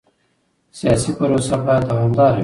[0.77, 2.39] سیاسي پروسه باید دوامداره وي